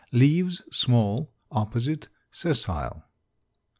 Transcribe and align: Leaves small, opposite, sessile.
Leaves 0.11 0.63
small, 0.71 1.31
opposite, 1.51 2.07
sessile. 2.31 3.03